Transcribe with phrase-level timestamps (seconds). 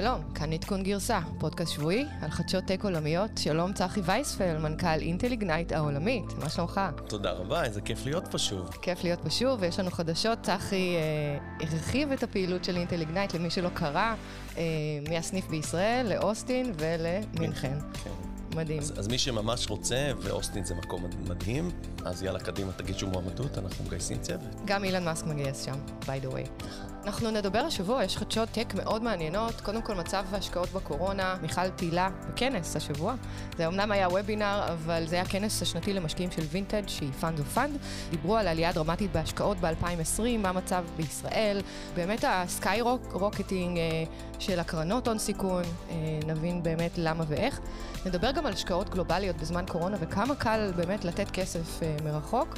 [0.00, 3.30] שלום, כאן עדכון גרסה, פודקאסט שבועי על חדשות טק עולמיות.
[3.38, 6.80] שלום צחי וייספל, מנכ"ל אינטל איגנייט העולמית, מה שלומך?
[7.08, 8.68] תודה רבה, איזה כיף להיות פה שוב.
[8.82, 10.38] כיף להיות פה שוב, ויש לנו חדשות.
[10.42, 14.14] צחי אה, הרחיב את הפעילות של אינטל איגנייט, למי שלא קרא,
[14.56, 14.62] אה,
[15.10, 17.78] מהסניף בישראל לאוסטין ולמינכן.
[18.04, 18.10] כן.
[18.56, 18.78] מדהים.
[18.78, 21.70] אז, אז מי שממש רוצה, ואוסטין זה מקום מדהים,
[22.04, 24.54] אז יאללה, קדימה, תגישו מועמדות, אנחנו מגייסים צוות.
[24.64, 26.66] גם אילון מאסק מגייס שם, by the way.
[27.06, 29.60] אנחנו נדבר השבוע, יש חדשות טק מאוד מעניינות.
[29.60, 33.14] קודם כל, מצב ההשקעות בקורונה, מיכל פעילה בכנס השבוע.
[33.56, 37.48] זה אמנם היה וובינר, אבל זה היה כנס השנתי למשקיעים של וינטג' שהיא fund of
[37.48, 37.76] fund.
[38.10, 41.60] דיברו על עלייה דרמטית בהשקעות ב-2020, מה המצב בישראל.
[41.94, 42.80] באמת ה
[43.12, 44.04] skyrocketing אה,
[44.38, 45.94] של הקרנות הון סיכון, אה,
[46.26, 47.60] נבין באמת למה ואיך.
[48.06, 52.54] נדבר גם על השקעות גלובליות בזמן קורונה וכמה קל באמת לתת כסף אה, מרחוק.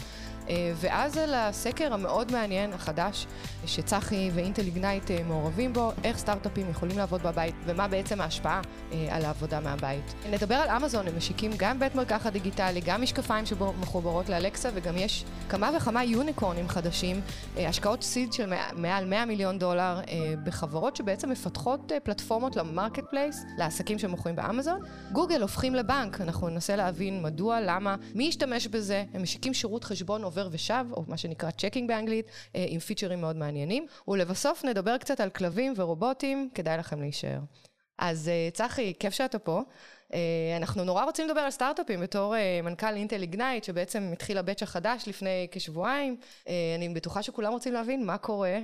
[0.48, 3.26] אה, ואז על הסקר המאוד מעניין, החדש,
[3.66, 8.60] שצחי ואינטל איגנייט אה, מעורבים בו, איך סטארט-אפים יכולים לעבוד בבית, ומה בעצם ההשפעה
[8.92, 10.14] אה, על העבודה מהבית.
[10.30, 15.24] נדבר על אמזון, הם משיקים גם בית מרקחת דיגיטלי, גם משקפיים שמחוברות לאלקסה, וגם יש
[15.48, 17.20] כמה וכמה יוניקורנים חדשים,
[17.56, 20.00] השקעות seed של מעל 100 מיליון דולר
[20.44, 24.80] בחברות שבעצם מפתחות פלטפורמות ל marketplace, לעסקים שמוכרים באמזון.
[25.12, 30.22] גוגל הופכים לבנק, אנחנו ננסה להבין מדוע, למה, מי ישתמש בזה, הם משיקים שירות חשבון
[30.22, 33.86] עובר עובר ושב, או מה שנקרא checking באנגלית, אה, עם פיצ'רים מאוד מעניינים.
[34.08, 37.38] ולבסוף נדבר קצת על כלבים ורובוטים, כדאי לכם להישאר.
[37.98, 39.62] אז אה, צחי, כיף שאתה פה.
[40.14, 40.18] אה,
[40.56, 45.04] אנחנו נורא רוצים לדבר על סטארט-אפים בתור אה, מנכ"ל אינטל איגנייט, שבעצם התחיל הבאץ' החדש
[45.06, 46.16] לפני כשבועיים.
[46.48, 48.58] אה, אני בטוחה שכולם רוצים להבין מה קורה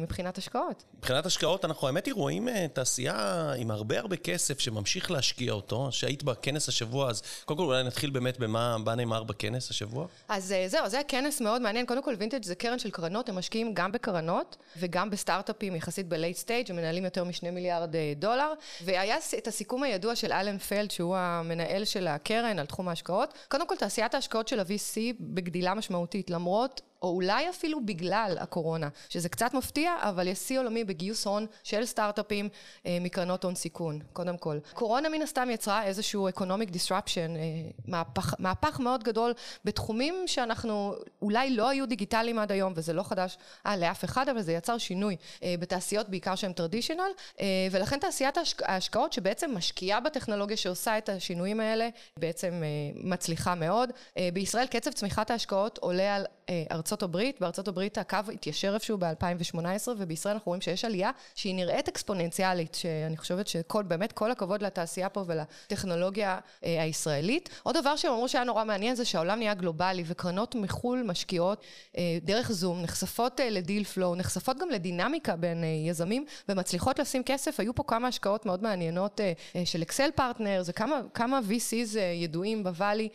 [0.00, 0.84] מבחינת השקעות.
[0.98, 6.22] מבחינת השקעות, אנחנו האמת היא רואים תעשייה עם הרבה הרבה כסף שממשיך להשקיע אותו, שהיית
[6.22, 10.06] בכנס השבוע, אז קודם כל אולי נתחיל באמת במה נאמר בכנס השבוע.
[10.28, 11.86] אז זהו, זה כנס מאוד מעניין.
[11.86, 16.14] קודם כל וינטג' זה קרן של קרנות, הם משקיעים גם בקרנות וגם בסטארט-אפים יחסית ב
[16.14, 18.52] late stage, הם מנהלים יותר משני מיליארד דולר.
[18.84, 23.34] והיה את הסיכום הידוע של אלן פל פלד, שהוא המנהל של הקרן על תחום ההשקעות.
[23.48, 29.28] קודם כל, תעשיית ההשקעות של ה-VC בגדילה משמעותית, למרות או אולי אפילו בגלל הקורונה, שזה
[29.28, 32.48] קצת מפתיע, אבל יש שיא עולמי בגיוס הון של סטארט-אפים
[32.86, 34.58] אה, מקרנות הון סיכון, קודם כל.
[34.74, 39.32] קורונה מן הסתם יצרה איזשהו economic disruption, אה, מהפך, מהפך מאוד גדול
[39.64, 44.42] בתחומים שאנחנו אולי לא היו דיגיטליים עד היום, וזה לא חדש אה, לאף אחד, אבל
[44.42, 48.62] זה יצר שינוי אה, בתעשיות בעיקר שהן טרדישיונל, אה, ולכן תעשיית ההשק...
[48.62, 53.90] ההשקעות שבעצם משקיעה בטכנולוגיה שעושה את השינויים האלה, בעצם אה, מצליחה מאוד.
[54.16, 56.26] אה, בישראל קצב צמיחת ההשקעות עולה על
[56.70, 61.88] ארצות הברית, בארצות הברית הקו התיישר איפשהו ב-2018, ובישראל אנחנו רואים שיש עלייה שהיא נראית
[61.88, 67.48] אקספוננציאלית, שאני חושבת שכל, באמת כל הכבוד לתעשייה פה ולטכנולוגיה אה, הישראלית.
[67.62, 71.62] עוד דבר שהם אמרו שהיה נורא מעניין זה שהעולם נהיה גלובלי, וקרנות מחו"ל משקיעות
[71.98, 77.60] אה, דרך זום, נחשפות לדיל פלואו, נחשפות גם לדינמיקה בין יזמים, ומצליחות לשים כסף.
[77.60, 79.20] היו פה כמה השקעות מאוד מעניינות
[79.64, 83.08] של אקסל פרטנר, זה כמה, כמה VCs ידועים בוואלי,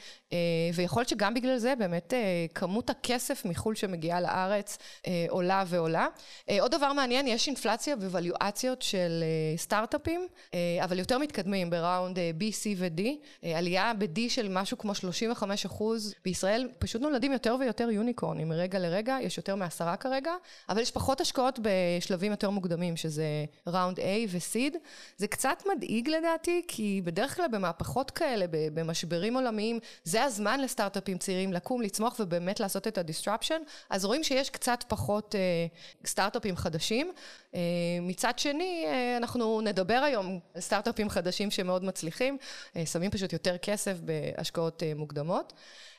[0.74, 2.14] ויכול להיות שגם בגלל זה באמת
[2.54, 4.78] כמות הכסף כסף מחו"ל שמגיעה לארץ
[5.08, 6.08] אה, עולה ועולה.
[6.50, 12.20] אה, עוד דבר מעניין, יש אינפלציה בוואליואציות של אה, סטארט-אפים, אה, אבל יותר מתקדמים בראונד
[12.20, 13.02] אה, B, C ו-D.
[13.44, 16.16] אה, עלייה ב-D של משהו כמו 35 אחוז.
[16.26, 20.32] בישראל פשוט נולדים יותר ויותר יוניקורנים מרגע לרגע, יש יותר מעשרה כרגע,
[20.70, 23.26] אבל יש פחות השקעות בשלבים יותר מוקדמים, שזה
[23.68, 24.78] ראונד A ו-Seed.
[25.18, 31.54] זה קצת מדאיג לדעתי, כי בדרך כלל במהפכות כאלה, במשברים עולמיים, זה הזמן לסטארט-אפים צעירים
[31.54, 37.14] לקום, לצמוח ובאמת לעשות את ה-disruption, אז רואים שיש קצת פחות uh, סטארט-אפים חדשים.
[37.52, 37.56] Uh,
[38.02, 42.38] מצד שני, uh, אנחנו נדבר היום על סטארט-אפים חדשים שמאוד מצליחים,
[42.74, 45.54] uh, שמים פשוט יותר כסף בהשקעות uh, מוקדמות.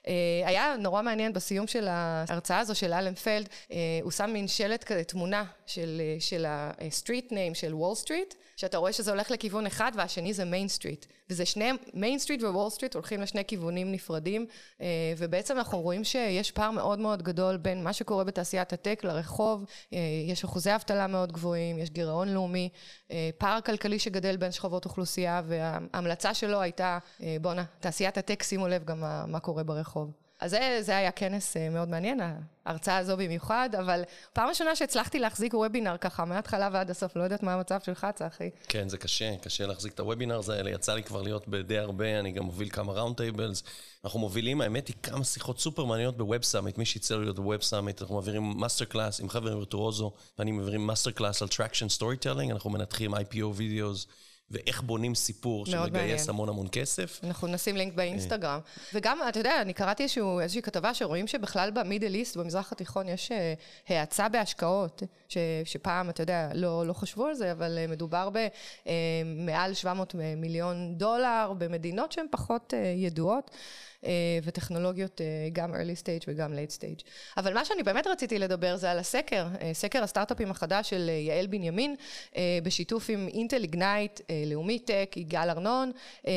[0.04, 0.08] Uh,
[0.46, 4.84] היה נורא מעניין בסיום של ההרצאה הזו של אלן פלד, uh, הוא שם מין שלט
[4.84, 9.30] כזה, תמונה של, uh, של ה street name של וול סטריט, שאתה רואה שזה הולך
[9.30, 11.06] לכיוון אחד והשני זה Main Street.
[11.30, 14.46] וזה שניהם, Main Street ווול סטריט הולכים לשני כיוונים נפרדים,
[14.78, 14.82] uh,
[15.18, 19.96] ובעצם אנחנו רואים שיש פער מאוד מאוד גדול בין מה שקורה בתעשיית הטק לרחוב, uh,
[20.28, 22.68] יש אחוזי אבטלה מאוד גבוהים, יש גירעון לאומי,
[23.08, 26.98] uh, פער כלכלי שגדל בין שכבות אוכלוסייה, וההמלצה שלו הייתה,
[27.40, 30.25] בואנה, תעשיית הטק, שימו לב גם מה, מה קורה ברחוב.
[30.40, 32.20] אז זה, זה היה כנס אה, מאוד מעניין,
[32.66, 34.02] ההרצאה הזו במיוחד, אבל
[34.32, 38.50] פעם ראשונה שהצלחתי להחזיק וובינר ככה, מההתחלה ועד הסוף, לא יודעת מה המצב שלך, צחי.
[38.68, 42.18] כן, זה קשה, קשה להחזיק את ה webinars האלה, יצא לי כבר להיות בדי הרבה,
[42.18, 43.62] אני גם מוביל כמה round tables.
[44.04, 48.02] אנחנו מובילים, האמת היא, כמה שיחות סופר מעניינות בווב סאמיט, מי שיצא להיות בווב סאמיט,
[48.02, 52.70] אנחנו מעבירים master class עם חבר וירטואוזו, ואני מעבירים master class על traction storytelling, אנחנו
[52.70, 54.06] מנתחים IPO videos.
[54.50, 56.28] ואיך בונים סיפור שמגייס.
[56.28, 57.20] המון המון כסף.
[57.24, 58.60] אנחנו נשים לינק באינסטגרם.
[58.94, 60.06] וגם, אתה יודע, אני קראתי
[60.40, 63.54] איזושהי כתבה שרואים שבכלל ב Middle East, במזרח התיכון, יש אה,
[63.88, 65.02] האצה בהשקעות.
[65.28, 68.28] ש, שפעם, אתה יודע, לא, לא חשבו על זה, אבל מדובר
[68.86, 73.50] במעל 700 מיליון דולר במדינות שהן פחות ידועות.
[74.06, 77.04] אה, וטכנולוגיות אה, גם early stage וגם late stage.
[77.36, 81.46] אבל מה שאני באמת רציתי לדבר זה על הסקר, אה, סקר הסטארט-אפים החדש של יעל
[81.46, 81.94] בנימין,
[82.62, 85.92] בשיתוף עם אינטל איגנייט, לאומי טק, יגאל ארנון,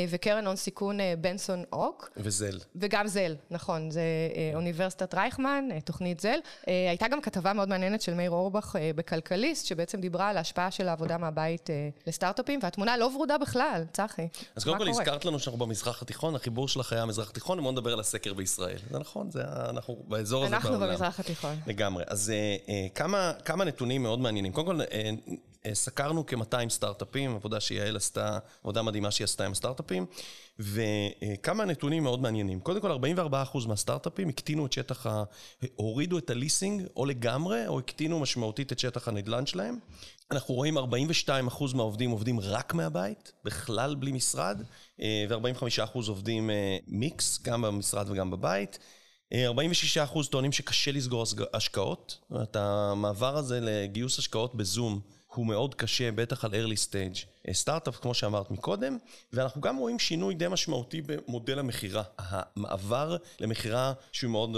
[0.09, 2.09] וקרן הון סיכון בנסון אוק.
[2.17, 2.59] וזל.
[2.75, 4.01] וגם זל, נכון, זה
[4.53, 6.39] אוניברסיטת רייכמן, תוכנית זל.
[6.65, 11.17] הייתה גם כתבה מאוד מעניינת של מאיר אורבך בכלכליסט, שבעצם דיברה על ההשפעה של העבודה
[11.17, 11.69] מהבית
[12.07, 14.27] לסטארט-אפים, והתמונה לא ורודה בכלל, צחי.
[14.55, 17.63] אז קודם כל הזכרת לנו שאנחנו במזרח התיכון, החיבור שלך היה המזרח התיכון.
[17.63, 18.77] בוא נדבר על הסקר בישראל.
[18.91, 20.73] זה נכון, זה, אנחנו באזור הזה בעולם.
[20.73, 21.55] אנחנו במזרח התיכון.
[21.67, 22.03] לגמרי.
[22.07, 24.51] אז אה, אה, כמה, כמה נתונים מאוד מעניינים.
[24.51, 25.11] קודם כל, אה, אה,
[25.73, 30.05] סקרנו כ-200 סטארט-אפים, עבודה שיעל עשתה, עבודה מדהימה שהיא עשתה עם סטארט-אפים,
[30.59, 32.59] וכמה נתונים מאוד מעניינים.
[32.59, 35.23] קודם כל, 44% מהסטארט-אפים הקטינו את שטח ה...
[35.75, 39.79] הורידו את הליסינג או לגמרי, או הקטינו משמעותית את שטח הנדל"ן שלהם.
[40.31, 40.81] אנחנו רואים 42%
[41.75, 44.61] מהעובדים עובדים רק מהבית, בכלל בלי משרד,
[45.01, 48.79] אה, ו-45% עובדים אה, מיקס, גם במשרד וגם בבית.
[49.33, 52.17] 46% טוענים שקשה לסגור השקעות.
[52.21, 55.01] זאת אומרת, המעבר הזה לגיוס השקעות בזום
[55.33, 58.97] הוא מאוד קשה, בטח על early stage סטארט-אפ, כמו שאמרת מקודם,
[59.33, 64.57] ואנחנו גם רואים שינוי די משמעותי במודל המכירה, המעבר למכירה שהוא מאוד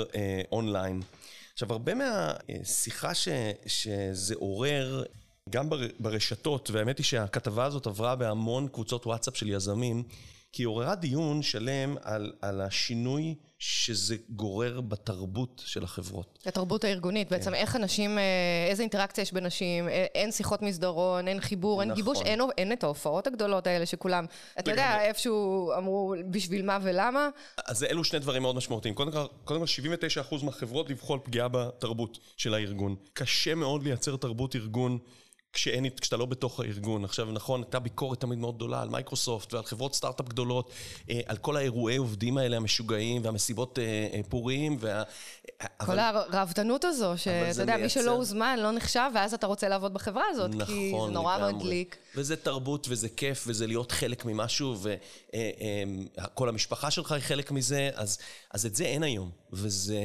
[0.52, 1.02] אונליין.
[1.02, 1.08] אה,
[1.54, 3.28] עכשיו, הרבה מהשיחה ש,
[3.66, 5.04] שזה עורר,
[5.50, 5.70] גם
[6.00, 10.04] ברשתות, והאמת היא שהכתבה הזאת עברה בהמון קבוצות וואטסאפ של יזמים,
[10.54, 16.40] כי היא עוררה דיון שלם על, על השינוי שזה גורר בתרבות של החברות.
[16.46, 17.36] התרבות הארגונית, כן.
[17.36, 18.24] בעצם איך אנשים, אה,
[18.70, 21.90] איזה אינטראקציה יש בין נשים, אה, אין שיחות מסדרון, אין חיבור, נכון.
[21.90, 24.26] אין גיבוש, אין, אין את ההופעות הגדולות האלה שכולם,
[24.60, 27.30] אתה יודע, איפשהו אמרו בשביל מה ולמה.
[27.66, 28.96] אז אלו שני דברים מאוד משמעותיים.
[28.96, 29.66] קודם כל, קודם כל
[30.32, 32.96] 79% מהחברות דיווחו על פגיעה בתרבות של הארגון.
[33.14, 34.98] קשה מאוד לייצר תרבות ארגון.
[35.54, 37.06] כשאין, כשאתה לא בתוך הארגון.
[37.06, 40.72] עכשיו, נכון, הייתה ביקורת תמיד מאוד גדולה על מייקרוסופט ועל חברות סטארט-אפ גדולות,
[41.10, 44.78] אה, על כל האירועי עובדים האלה המשוגעים והמסיבות אה, אה, פורים.
[44.80, 45.04] וה...
[45.04, 46.00] כל אבל...
[46.00, 50.50] הראוותנות הזו, שאתה יודע, מי שלא הוזמן לא נחשב, ואז אתה רוצה לעבוד בחברה הזאת,
[50.56, 51.98] נכון, כי זה נורא מדליק.
[52.16, 54.76] וזה תרבות, וזה כיף, וזה להיות חלק ממשהו,
[56.18, 58.18] וכל המשפחה שלך היא חלק מזה, אז,
[58.52, 60.00] אז את זה אין היום, וזה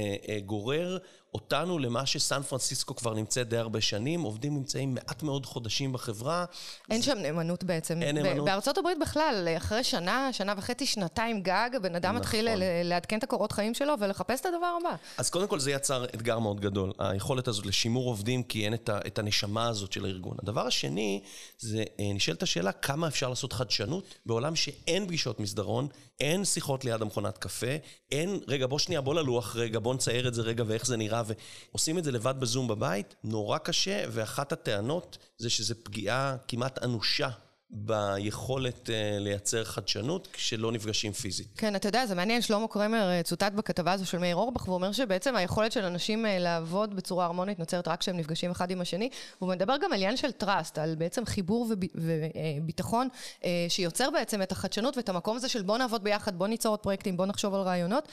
[0.46, 0.98] גורר
[1.34, 6.44] אותנו למה שסן פרנסיסקו כבר נמצאת די הרבה שנים, עובדים נמצאים מעט מאוד חודשים בחברה.
[6.90, 7.06] אין זה...
[7.06, 8.02] שם נאמנות בעצם.
[8.02, 8.44] אין נאמנות.
[8.44, 12.20] בארצות הברית בכלל, אחרי שנה, שנה וחצי, שנתיים גג, הבן אדם נכון.
[12.20, 12.48] מתחיל
[12.84, 14.96] לעדכן את הקורות חיים שלו ולחפש את הדבר הבא.
[15.18, 18.88] אז קודם כל זה יצר אתגר מאוד גדול, היכולת הזאת לשימור עובדים, כי אין את,
[18.88, 20.36] ה, את הנשמה הזאת של הארגון.
[20.42, 21.22] הדבר השני,
[21.58, 25.88] זה אה, נשאלת השאלה כמה אפשר לעשות חדשנות בעולם שאין פגישות מסדרון,
[26.20, 27.76] אין שיחות ליד המכונת קפה,
[28.12, 31.22] אין, רגע, בוא שנייה, בוא ללוח רגע, בוא נצייר את זה רגע ואיך זה נראה,
[31.26, 37.28] ועושים את זה לבד בזום בבית, נורא קשה, ואחת הטענות זה שזה פגיעה כמעט אנושה
[37.70, 41.46] ביכולת uh, לייצר חדשנות כשלא נפגשים פיזית.
[41.56, 44.74] כן, אתה יודע, זה מעניין, שלמה קרמר אה, צוטט בכתבה הזו של מאיר אורבך, והוא
[44.74, 48.80] אומר שבעצם היכולת של אנשים uh, לעבוד בצורה הרמונית נוצרת רק כשהם נפגשים אחד עם
[48.80, 49.08] השני.
[49.38, 54.42] הוא מדבר גם על עניין של trust, על בעצם חיבור וביטחון, uh, uh, שיוצר בעצם
[54.42, 57.54] את החדשנות ואת המקום הזה של בוא נעבוד ביחד, בוא ניצור עוד פרויקטים, בוא נחשוב
[57.54, 58.08] על רעיונות,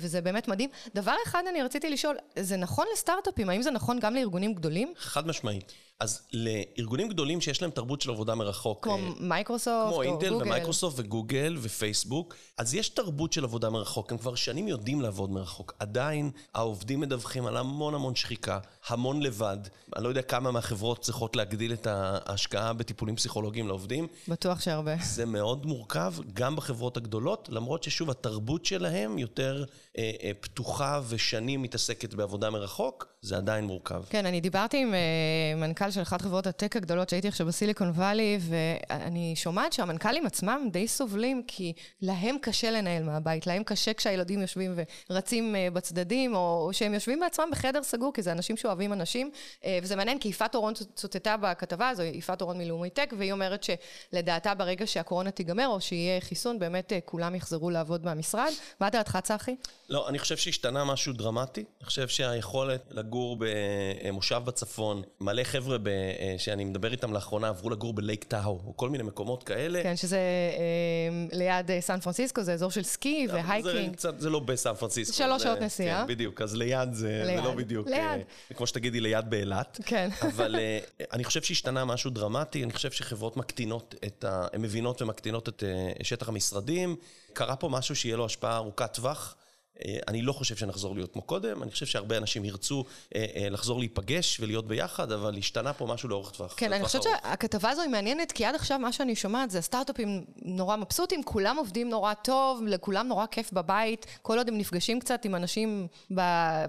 [0.00, 0.70] וזה באמת מדהים.
[0.94, 4.92] דבר אחד אני רציתי לשאול, זה נכון לסטארט-אפים, האם זה נכון גם לארגונים גדולים?
[4.96, 5.72] חד משמעית.
[6.00, 10.02] אז לארגונים גדולים שיש להם תרבות של עבודה מרחוק, כמו אה, מייקרוסופט או גוגל, כמו
[10.02, 15.30] אינטל ומייקרוסופט וגוגל ופייסבוק, אז יש תרבות של עבודה מרחוק, הם כבר שנים יודעים לעבוד
[15.30, 15.74] מרחוק.
[15.78, 18.58] עדיין העובדים מדווחים על המון המון שחיקה,
[18.88, 19.58] המון לבד.
[19.96, 24.06] אני לא יודע כמה מהחברות צריכות להגדיל את ההשקעה בטיפולים פסיכולוגיים לעובדים.
[24.28, 24.94] בטוח שהרבה.
[25.02, 29.64] זה מאוד מורכב, גם בחברות הגדולות, למרות ששוב, התרבות שלהם יותר
[29.98, 34.02] אה, אה, פתוחה ושנים מתעסקת בעבודה מרחוק, זה עדיין מורכב.
[34.10, 38.38] כן, אני דיברתי עם אה, מנכ"ל של אחת חברות הטק הגדולות שהייתי עכשיו בסיליקון וואלי,
[38.40, 41.72] ואני שומעת שהמנכ"לים עצמם די סובלים, כי
[42.02, 44.74] להם קשה לנהל מהבית, להם קשה כשהילדים יושבים
[45.10, 49.30] ורצים אה, בצדדים, או שהם יושבים בעצמם בחדר סגור, כי זה אנשים שאוהבים אנשים,
[49.64, 53.64] אה, וזה מעניין, כי יפעת אורון צוטטה בכתבה הזו, יפעת אורון מלאומי טק, והיא אומרת
[53.64, 58.50] שלדעתה ברגע שהקורונה תיגמר, או שיהיה חיסון, באמת כולם יחזרו לעבוד מהמשרד.
[58.80, 59.56] מה דעתך, צחי?
[59.88, 61.64] לא, אני חושב שהשתנה משהו דרמטי.
[61.80, 65.90] אני חושב שהיכולת לגור במושב בצפון, מלא חבר'ה ב,
[66.38, 69.82] שאני מדבר איתם לאחרונה, עברו לגור בלייק טאו, או כל מיני מקומות כאלה.
[69.82, 73.90] כן, שזה אה, ליד אה, סן פרנסיסקו, זה אזור של סקי והייקינג.
[73.90, 75.16] זה, קצת, זה לא בסן פרנסיסקו.
[75.16, 76.00] שלוש שעות נסיעה.
[76.00, 77.36] כן, בדיוק, אז ליד זה, ליד.
[77.36, 77.88] זה לא בדיוק.
[77.88, 77.98] ליד.
[77.98, 79.80] אה, כמו שתגידי, ליד באילת.
[79.86, 80.08] כן.
[80.34, 80.78] אבל אה,
[81.12, 84.46] אני חושב שהשתנה משהו דרמטי, אני חושב שחברות מקטינות את ה...
[84.52, 86.96] הן מבינות ומקטינות את אה, שטח המשרדים.
[87.32, 89.36] קרה פה משהו שיהיה לו השפעה ארוכת טווח.
[89.82, 93.48] אה, אני לא חושב שנחזור להיות כמו קודם, אני חושב שהרבה אנשים ירצו אה, אה,
[93.50, 96.54] לחזור להיפגש ולהיות ביחד, אבל השתנה פה משהו לאורך טווח.
[96.56, 100.24] כן, אני חושבת שהכתבה הזו היא מעניינת, כי עד עכשיו מה שאני שומעת זה הסטארט-אפים
[100.42, 105.24] נורא מבסוטים, כולם עובדים נורא טוב, לכולם נורא כיף בבית, כל עוד הם נפגשים קצת
[105.24, 105.86] עם אנשים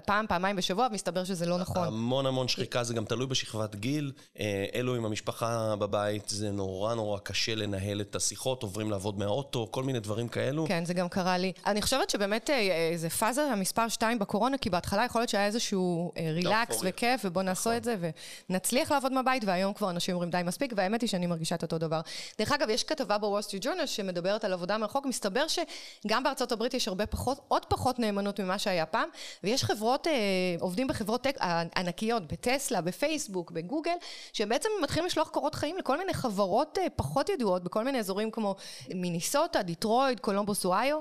[0.06, 1.86] פעם, פעמיים בשבוע, מסתבר שזה לא נכון.
[1.86, 4.12] המון המון שחיקה, זה גם תלוי בשכבת גיל.
[4.74, 9.82] אלו עם המשפחה בבית, זה נורא נורא קשה לנהל את השיחות, עוברים לעבוד מהאוטו, כל
[9.82, 10.66] מיני דברים כאלו.
[10.68, 11.52] כן, זה גם קרה לי.
[11.66, 12.50] אני חושבת שבאמת
[12.96, 17.42] זה פאזה המספר 2 בקורונה, כי בהתחלה יכול להיות שהיה איזשהו relax אה, וכיף, ובוא
[17.42, 17.76] נעשה נכון.
[17.76, 18.10] את זה,
[18.50, 21.78] ונצליח לעבוד מהבית, והיום כבר אנשים אומרים די מספיק, והאמת היא שאני מרגישה את אותו
[21.78, 22.00] דבר.
[22.38, 26.74] דרך אגב, יש כתבה בוול סטריט ג'ורנל שמדברת על עבודה מרחוק, מסתבר שגם בארצות הברית
[26.74, 29.08] יש הרבה פחות, עוד פחות נאמנות ממה שהיה פעם,
[29.44, 30.12] ויש חברות, אה,
[30.60, 31.36] עובדים בחברות tech
[31.76, 33.94] ענקיות, בטסלה, בפייסבוק, בגוגל,
[34.32, 38.54] שבעצם מתחילים לשלוח קורות חיים לכל מיני חברות אה, פחות ידועות, בכל מיני אזורים כמו
[38.94, 40.98] מיניסוטה, דטרויט, קולומבוס, אוהיו,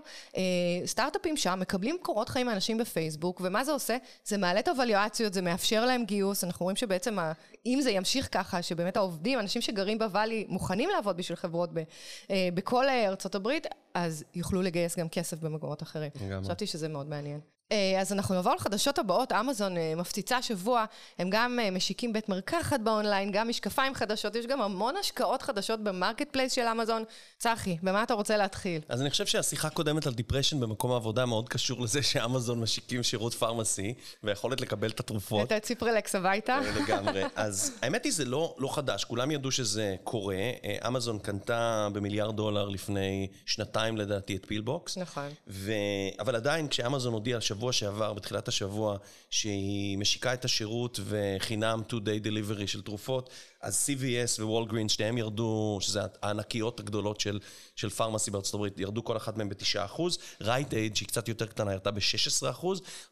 [0.86, 3.98] סטארט-אפים שם מקבלים קורות חיים מאנשים בפייסבוק, ומה זה עושה?
[4.26, 7.18] זה מעלה את הוולואציות, זה מאפשר להם גיוס, אנחנו רואים שבעצם,
[7.66, 11.84] אם זה ימשיך ככה, שבאמת העובדים, אנשים שגרים ב Valley, מוכנים לעבוד בשביל חברות ב,
[12.30, 16.12] אה, בכל ארצות הברית, אז יוכלו לגייס גם כסף במקומות אחרים.
[16.44, 17.40] חשבתי שזה מאוד מעניין.
[17.72, 20.86] אה, אז אנחנו נעבור לחדשות הבאות, אמזון אה, מפציצה שבוע,
[21.20, 25.80] הם גם אה, משיקים בית מרקחת באונליין, גם משקפיים חדשות, יש גם המון השקעות חדשות
[25.80, 27.04] ב marketplace של אמזון.
[27.38, 28.82] צחי, במה אתה רוצה להתחיל?
[28.90, 33.34] אז אני חושב שהשיחה הקודמת על depression במקום העבודה מאוד קשור לזה שאמזון משיקים שירות
[33.34, 35.52] pharmacy, ויכולת לקבל את התרופות.
[35.52, 36.60] את ציפרלקס הביתה.
[36.76, 37.24] לגמרי.
[37.36, 40.36] אז האמת היא, זה לא, לא חדש, כולם ידעו שזה קורה.
[40.88, 44.98] אמזון קנתה במיליארד דולר לפני שנתיים לדעתי את פילפאק.
[44.98, 45.30] נכון.
[45.48, 45.72] ו...
[46.20, 48.98] אבל עדיין, כשאמזון הודיע בשבוע שעבר, בתחילת השבוע,
[49.30, 53.30] שהיא משיקה את השירות וחינם 2-day delivery של תרופות,
[53.66, 57.40] אז CVS ו-Walgreens, שניהם ירדו, שזה הענקיות הגדולות של,
[57.76, 60.02] של pharmacy בארצות הברית, ירדו כל אחת מהן ב-9%.
[60.42, 62.42] Rite Aid, שהיא קצת יותר קטנה, ירדה ב-16%.
[62.42, 62.60] אז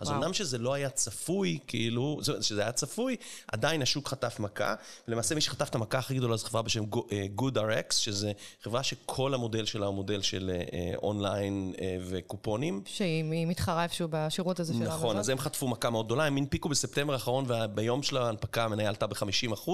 [0.01, 0.17] וואו.
[0.17, 3.15] אמנם שזה לא היה צפוי, כאילו, שזה היה צפוי,
[3.47, 4.75] עדיין השוק חטף מכה.
[5.07, 8.31] ולמעשה מי שחטף את המכה הכי גדולה זו חברה בשם אה, Good RX, שזה
[8.63, 10.51] חברה שכל המודל שלה הוא מודל של
[10.95, 12.81] אונליין אה, אה, וקופונים.
[12.85, 16.69] שהיא מתחרה איפשהו בשירות הזה של נכון, אז הם חטפו מכה מאוד גדולה, הם הנפיקו
[16.69, 19.71] בספטמבר האחרון, וביום של ההנפקה המניה עלתה ב-50%.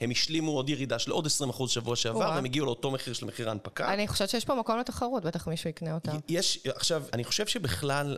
[0.00, 3.48] הם השלימו עוד ירידה של עוד 20% שבוע שעבר, והם הגיעו לאותו מחיר של מחיר
[3.48, 3.92] ההנפקה.
[3.92, 6.12] אני חושבת שיש פה מקום לתחרות, בטח מישהו יקנה אותה.
[6.28, 8.16] יש, עכשיו, אני חושב שבכלל,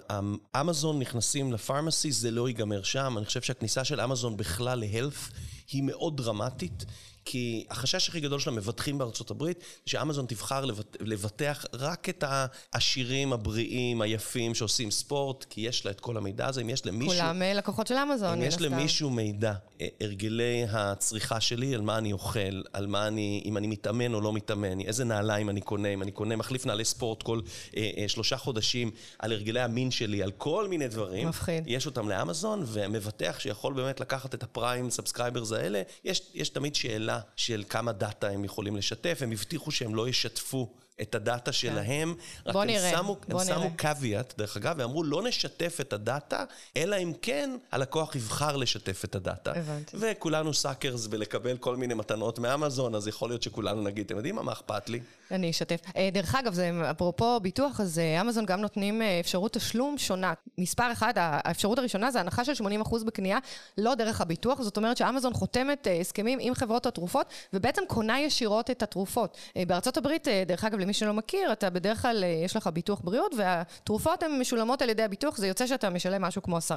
[0.61, 3.15] אמזון נכנסים לפארמסי, זה לא ייגמר שם.
[3.19, 5.31] אני חושב שהכניסה של אמזון בכלל להלף
[5.73, 6.85] היא מאוד דרמטית.
[7.25, 10.65] כי החשש הכי גדול של המבטחים בארצות הברית, זה שאמזון תבחר
[11.01, 16.61] לבטח רק את העשירים, הבריאים, היפים, שעושים ספורט, כי יש לה את כל המידע הזה.
[16.61, 17.15] אם יש למישהו...
[17.15, 21.99] כולם אה, לקוחות של אמזון, אם יש למישהו מידע, אה, הרגלי הצריכה שלי, על מה
[21.99, 25.89] אני אוכל, על מה אני, אם אני מתאמן או לא מתאמן, איזה נעליים אני קונה,
[25.89, 27.41] אם אני קונה, מחליף נעלי ספורט כל
[27.77, 31.29] אה, אה, שלושה חודשים, על הרגלי המין שלי, על כל מיני דברים.
[31.29, 31.65] מפחיד.
[31.67, 36.75] יש אותם לאמזון, ומבטח שיכול באמת לקחת את ה Prime subscribers האלה, יש, יש תמיד
[36.75, 37.14] שאלה.
[37.37, 40.73] של כמה data הם יכולים לשתף, הם הבטיחו שהם לא ישתפו
[41.03, 41.53] את ה data כן.
[41.53, 42.15] שלהם,
[42.47, 46.45] רק הם נראה, שמו, הם שמו caveat, דרך אגב, ואמרו, לא נשתף את ה data,
[46.77, 49.53] אלא אם כן הלקוח יבחר לשתף את ה data.
[49.57, 49.97] הבנתי.
[50.01, 54.43] וכולנו suckers בלקבל כל מיני מתנות מאמזון, אז יכול להיות שכולנו נגיד, אתם יודעים מה,
[54.43, 55.01] מה אכפת לי?
[55.31, 55.81] אני אשתף.
[55.97, 60.33] אה, דרך אגב, זה, אפרופו ביטוח, אז אה, אמזון גם נותנים אה, אפשרות תשלום שונה.
[60.59, 63.39] מספר אחד, האפשרות הראשונה זה הנחה של 80% בקנייה,
[63.79, 68.83] לא דרך הביטוח, זאת אומרת שאמזון חותמת הסכמים עם חברות התרופות, ובעצם קונה ישירות את
[68.83, 69.37] התרופות.
[69.67, 74.23] בארצות הברית, דרך אגב, למי שלא מכיר, אתה בדרך כלל, יש לך ביטוח בריאות, והתרופות
[74.23, 76.75] הן משולמות על ידי הביטוח, זה יוצא שאתה משלם משהו כמו 10%, 5%,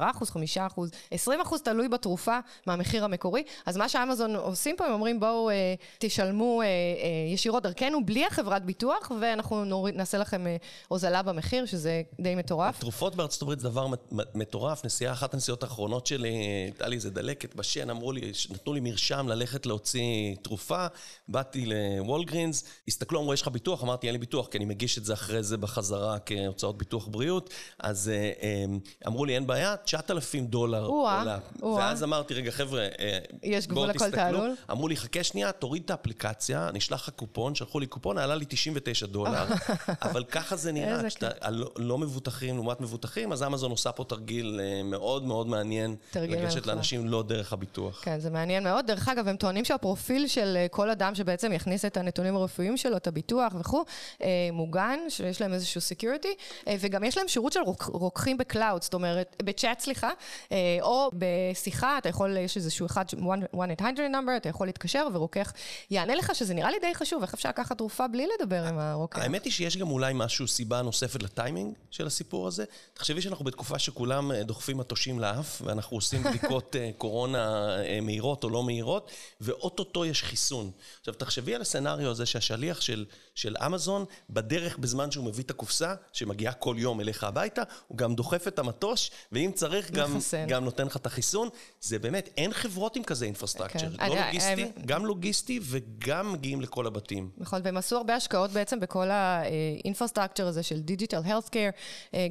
[1.14, 3.42] 20% תלוי בתרופה מהמחיר המקורי.
[3.66, 5.50] אז מה שאמזון עושים פה, הם אומרים, בואו
[5.98, 6.62] תשלמו
[7.32, 10.56] ישירות דרכנו, בלי חברת ביטוח, ואנחנו נוריד, נעשה לכם אה,
[10.88, 12.78] הוזלה במחיר, שזה די מטורף.
[12.80, 13.86] תרופות בארצות הברית זה דבר
[14.34, 14.84] מטורף.
[14.84, 16.28] נסיעה, אחת הנסיעות האחרונות שלי,
[16.64, 20.86] הייתה לי איזה דלקת בשן, אמרו לי, נתנו לי מרשם ללכת להוציא תרופה,
[21.28, 23.82] באתי לוולגרינס, הסתכלו, אמרו, יש לך ביטוח?
[23.82, 27.50] אמרתי, אין לי ביטוח, כי אני מגיש את זה אחרי זה בחזרה כהוצאות ביטוח בריאות.
[27.78, 28.64] אז אה, אה,
[29.06, 31.38] אמרו לי, אין בעיה, 9,000 דולר עולה.
[31.62, 32.86] ואז אמרתי, רגע, חבר'ה,
[33.42, 34.54] יש גבול לכל תעלול?
[34.70, 38.34] אמרו לי, חכה שנייה, תוריד את האפליקציה, אני אשלח לך קופון, שלחו לי קופון, עלה
[38.34, 39.46] לי 99 דולר,
[40.08, 44.60] אבל ככה זה נראה, כשאתה לא, לא מבוטחים לעומת מבוטחים, אז אמזון עושה פה תרגיל
[44.62, 48.00] אה, מאוד מאוד מעניין, לגשת לאנשים לא דרך הביטוח.
[48.04, 48.86] כן, זה מעניין מאוד.
[48.86, 52.96] דרך אגב, הם טוענים שהפרופיל של אה, כל אדם שבעצם יכניס את הנתונים הרפואיים שלו,
[52.96, 53.84] את הביטוח וכו',
[54.52, 56.34] מוגן, שיש להם איזשהו security,
[56.80, 60.10] וגם יש להם שירות של רוקחים ב cloud, זאת אומרת, בצ'אט סליחה,
[60.80, 63.04] או בשיחה, אתה יכול, יש איזשהו אחד,
[63.54, 63.56] 1-800
[63.98, 65.52] number, אתה יכול להתקשר ורוקח
[65.90, 69.18] יענה לך שזה נראה לי די חשוב, איך אפשר לקחת תרופה בלי לדבר עם הרוקח?
[69.18, 72.64] האמת היא שיש גם אולי משהו, סיבה נוספת לטיימינג של הסיפור הזה.
[72.94, 79.10] תחשבי שאנחנו בתקופה שכולם דוחפים מטושים לאף, ואנחנו עושים בדיקות קורונה מהירות או לא מהירות,
[79.40, 80.70] ואו-טו-טו יש חיסון.
[81.00, 83.04] עכשיו, תחשבי על ה scenario הזה שהשליח של,
[83.34, 83.77] של אמזון,
[84.30, 88.58] בדרך בזמן שהוא מביא את הקופסה, שמגיעה כל יום אליך הביתה, הוא גם דוחף את
[88.58, 90.18] המטוש, ואם צריך, גם,
[90.48, 91.48] גם נותן לך את החיסון.
[91.80, 93.78] זה באמת, אין חברות עם כזה infrastructure.
[93.78, 94.08] כן.
[94.08, 94.70] לא אני, לוגיסטי, אני...
[94.86, 97.30] גם לוגיסטי וגם מגיעים לכל הבתים.
[97.38, 101.70] נכון, והם עשו הרבה השקעות בעצם בכל ה infrastructure הזה של digital healthcare,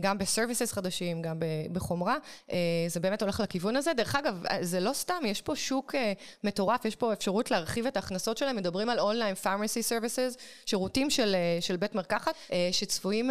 [0.01, 1.39] גם ב services חדשים, גם
[1.71, 2.17] בחומרה.
[2.51, 3.93] אה, זה באמת הולך לכיוון הזה.
[3.93, 6.13] דרך אגב, זה לא סתם, יש פה שוק אה,
[6.43, 11.35] מטורף, יש פה אפשרות להרחיב את ההכנסות שלהם, מדברים על online pharmacy services, שירותים של,
[11.35, 12.35] אה, של בית מרקחת,
[12.71, 13.29] שצפויים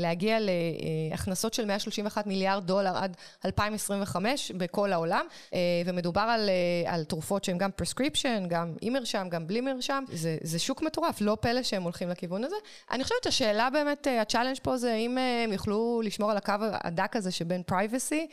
[0.00, 0.38] להגיע
[1.10, 5.26] להכנסות של 131 מיליארד דולר עד 2025 בכל העולם,
[5.86, 6.50] ומדובר על,
[6.86, 10.04] על תרופות שהן גם prescription, גם עם מרשם, גם בלי מרשם.
[10.12, 12.56] זה, זה שוק מטורף, לא פלא שהם הולכים לכיוון הזה.
[12.90, 17.16] אני חושבת שהשאלה באמת, ה challenge פה זה אם הם יוכלו לשמור על הקו הדק
[17.16, 18.26] הזה שבין privacy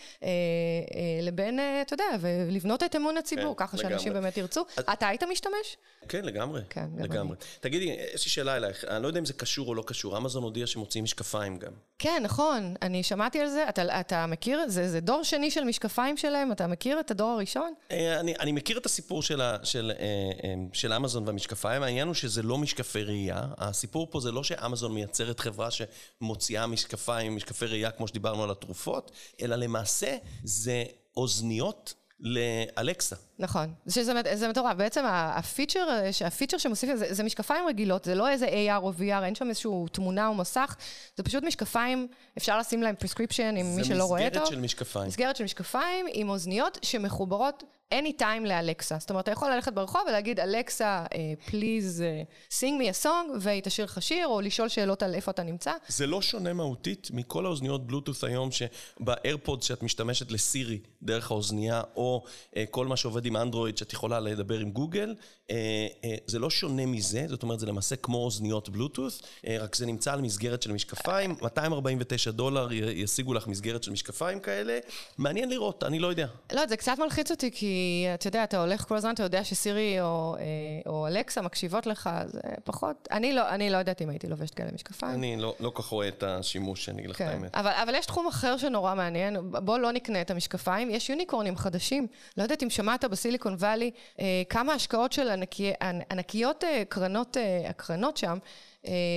[1.22, 3.94] לבין, אתה יודע, ולבנות את אמון הציבור, כן, ככה לגמרי.
[3.94, 4.62] שאנשים באמת ירצו.
[4.80, 4.90] את...
[4.94, 5.78] אתה היית משתמש?
[6.08, 6.62] כן, לגמרי.
[6.70, 7.36] כן, לגמרי.
[7.60, 10.44] תגידי, יש לי שאלה אלייך, אני לא יודע אם זה קשור או לא קשור, אמזון
[10.44, 11.72] הודיע שמוציאים משקפיים גם.
[12.00, 16.18] כן, נכון, אני שמעתי על זה, אתה, אתה מכיר, זה, זה דור שני של משקפיים
[16.18, 17.74] שלהם, אתה מכיר את הדור הראשון?
[17.92, 22.44] אה, אני, אני מכיר את הסיפור של, של, אה, של אמזון והמשקפיים, העניין הוא שזה
[22.44, 28.08] לא משקפי ראייה, הסיפור פה זה לא שאמזון מייצרת חברה שמוציאה משקפיים, משקפי ראייה כמו
[28.08, 29.12] שדיברנו על התרופות,
[29.42, 30.84] אלא למעשה זה
[31.18, 33.16] אוזניות לאלקסה.
[33.40, 35.88] נכון, שזה, זה מטורף, בעצם ה feature,
[36.26, 39.50] ה feature שמוסיפים, זה, זה משקפיים רגילות, זה לא איזה AR או VR, אין שם
[39.50, 40.76] איזושהי תמונה או מסך,
[41.18, 44.34] זה פשוט משקפיים, אפשר לשים להם prescription עם מי שלא רואה אותו.
[44.34, 45.08] זה מסגרת של משקפיים.
[45.08, 47.64] מסגרת של משקפיים עם אוזניות שמחוברות
[47.94, 48.98] anytime לאלקסה.
[49.00, 51.06] זאת אומרת, אתה יכול ללכת ברחוב ולהגיד, אלקסה,
[51.46, 52.04] please, play
[52.50, 55.72] me a song, והיא תשיר לך שיר, או לשאול שאלות על איפה אתה נמצא.
[55.88, 61.82] זה לא שונה מהותית מכל האוזניות בלוטות' היום, שב AirPod שאת משתמשת לסירי דרך האוזנייה,
[61.96, 65.16] או uh, כל מה שעובד עם אנדרואיד, שאת יכולה לדבר עם גוגל,
[65.48, 69.76] uh, uh, זה לא שונה מזה, זאת אומרת, זה למעשה כמו אוזניות בלוטות', uh, רק
[69.76, 74.80] זה נמצא על מסגרת של משקפיים, 249 דולר ישיגו לך מסגרת של משקפיים כאלה.
[75.18, 76.28] מעניין לראות, אני לא יודע.
[76.54, 77.83] לא, זה קצת מלחיץ אותי, כי
[78.14, 80.44] אתה יודע, אתה הולך כל הזמן, אתה יודע שסירי או, אה,
[80.86, 84.70] או אלקסה מקשיבות לך, זה פחות, אני לא, אני לא יודעת אם הייתי לובשת כאלה
[84.74, 85.14] משקפיים.
[85.14, 87.28] אני לא, לא כך רואה את השימוש, אני אגיד לך את כן.
[87.28, 87.56] האמת.
[87.56, 92.08] אבל, אבל יש תחום אחר שנורא מעניין, בוא לא נקנה את המשקפיים, יש יוניקורנים חדשים.
[92.38, 95.72] לא יודעת אם שמעת בסיליקון וואלי, אה, כמה השקעות של ענקי,
[96.12, 97.38] ענקיות אה, קרנות,
[97.70, 98.38] הקרנות שם,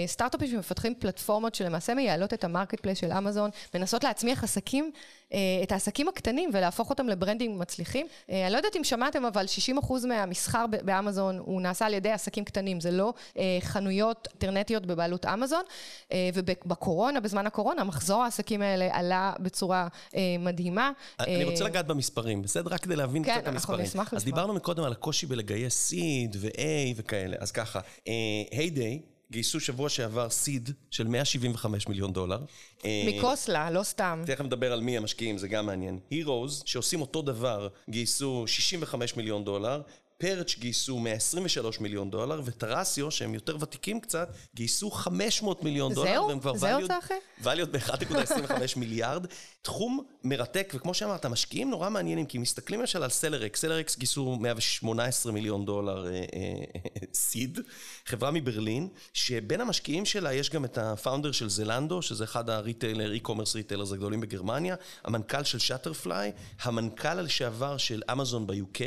[0.06, 4.90] סטארט-אפים שמפתחים פלטפורמות שלמעשה מייעלות את ה marketplace של אמזון, מנסות להצמיח עסקים
[5.32, 8.06] אה, את העסקים הקטנים ולהפוך אותם ל brandים מצליחים.
[8.30, 9.44] אה, אני לא יודעת אם שמעתם, אבל
[9.78, 15.26] 60% מהמסחר באמזון הוא נעשה על ידי עסקים קטנים, זה לא אה, חנויות אינטרנטיות בבעלות
[15.26, 15.62] אמזון,
[16.34, 19.88] ובקורונה, בזמן הקורונה, מחזור העסקים האלה עלה בצורה
[20.38, 20.90] מדהימה.
[21.20, 22.70] אני רוצה לגעת במספרים, בסדר?
[22.70, 23.76] רק כדי להבין כן, קצת את המספרים.
[23.76, 24.18] כן, אנחנו נשמח לשמוע.
[24.18, 29.88] אז דיברנו מקודם על הקושי בלגייס סיד ו-A וכאלה, אז ככה, היי hey גייסו שבוע
[29.88, 32.38] שעבר סיד של 175 מיליון דולר.
[32.84, 34.22] מקוסלה, לא סתם.
[34.26, 35.98] תכף נדבר על מי המשקיעים, זה גם מעניין.
[36.10, 39.82] הירוז, שעושים אותו דבר, גייסו 65 מיליון דולר,
[40.18, 46.28] פרץ' גייסו 123 מיליון דולר, וטרסיו, שהם יותר ותיקים קצת, גייסו 500 מיליון דולר, זהו?
[46.28, 47.14] והם כבר זהו צחי?
[47.40, 49.26] ואליואציות ב-1.25 מיליארד.
[49.62, 55.32] תחום מרתק, וכמו שאמרת, המשקיעים נורא מעניינים, כי מסתכלים למשל על SellerX, SellerX גייסו 118
[55.32, 56.06] מיליון דולר
[57.14, 57.70] seed, אה, אה,
[58.06, 62.56] חברה מברלין, שבין המשקיעים שלה יש גם את ה founder של זלנדו, שזה אחד ה
[62.56, 64.74] retailer, e-commerce retailers הגדולים בגרמניה,
[65.04, 68.80] המנכ"ל של Shutterfly, המנכ"ל לשעבר של אמזון ב-UK.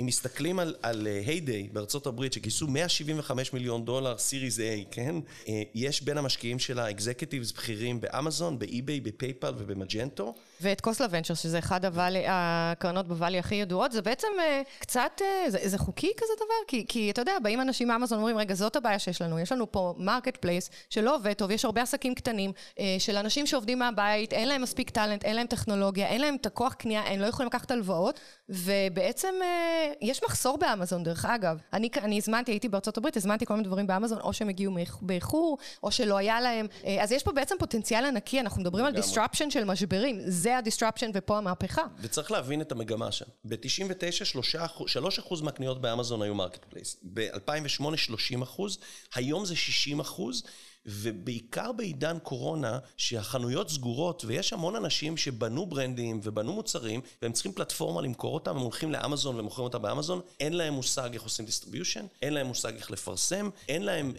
[0.00, 5.14] אם מסתכלים על, Heyday uh, בארצות הברית שגייסו 175 מיליון דולר Series A, כן?
[5.44, 10.34] Uh, יש בין המשקיעים שלה executives בכירים באמזון, באי-ביי, בפייפל ובמג'נטו.
[10.60, 14.80] ואת Khosla Ventures, שזה אחד ה Valley, הקרנות ב Valley הכי ידועות, זה בעצם uh,
[14.80, 16.54] קצת, uh, זה, זה חוקי כזה דבר?
[16.68, 19.72] כי, כי אתה יודע, באים אנשים מאמזון ואומרים, רגע, זאת הבעיה שיש לנו, יש לנו
[19.72, 24.48] פה marketplace שלא עובד טוב, יש הרבה עסקים קטנים uh, של אנשים שעובדים מהבית, אין
[24.48, 27.70] להם מספיק talent, אין להם טכנולוגיה, אין להם את הכוח קנייה, הם לא יכולים לקחת
[27.70, 29.34] הלוואות, ובעצם...
[29.40, 31.58] Uh, יש מחסור באמזון, דרך אגב.
[31.72, 35.58] אני, אני הזמנתי, הייתי בארצות הברית, הזמנתי כל מיני דברים באמזון, או שהם הגיעו באיחור,
[35.82, 36.66] או שלא היה להם.
[36.84, 40.20] אה, אז יש פה בעצם פוטנציאל ענקי, אנחנו מדברים על disruption של משברים.
[40.24, 41.82] זה ה-disruption ופה המהפכה.
[42.00, 43.24] וצריך להבין את המגמה שם.
[43.44, 44.46] ב-99,
[44.86, 46.96] 3% מהקניות באמזון היו marketplace.
[47.14, 48.78] ב-2008, 30 אחוז.
[49.14, 50.42] היום זה 60 אחוז.
[50.88, 58.02] ובעיקר בעידן קורונה, שהחנויות סגורות, ויש המון אנשים שבנו ברנדים ובנו מוצרים, והם צריכים פלטפורמה
[58.02, 62.34] למכור אותם, הם הולכים לאמזון ומוכרים אותם באמזון, אין להם מושג איך עושים distribution, אין
[62.34, 64.12] להם מושג איך לפרסם, אין להם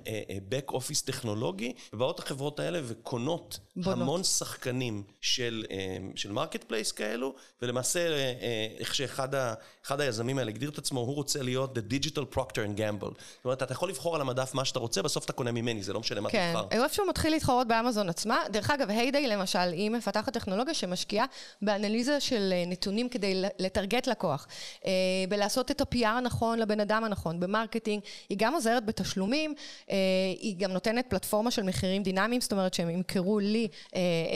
[0.49, 3.99] back אה, office טכנולוגי, ובאות החברות האלה וקונות בונות.
[3.99, 5.71] המון שחקנים של, אה,
[6.15, 9.53] של marketplace כאלו, ולמעשה, אה, איך שאחד ה,
[9.89, 13.05] היזמים האלה הגדיר את עצמו, הוא רוצה להיות The Digital Procter and Gamble.
[13.05, 15.93] זאת אומרת, אתה יכול לבחור על המדף מה שאתה רוצה, בסוף אתה קונה ממני, זה
[15.93, 16.53] לא משנה מה כן.
[16.61, 18.43] הוא איפשהו מתחיל להתחרות באמזון עצמה.
[18.49, 21.25] דרך אגב, Heyday למשל, היא מפתחת טכנולוגיה שמשקיעה
[21.61, 24.47] באנליזה של אה, נתונים כדי לטרגט לקוח,
[24.85, 24.91] אה,
[25.29, 29.53] בלעשות את ה-PR הנכון לבן אדם הנכון, ב marketing, היא גם עוזרת בתשלומים,
[29.91, 29.95] אה,
[30.39, 33.67] היא גם נותנת פלטפורמה של מחירים דינמיים, זאת אומרת שהם ימכרו לי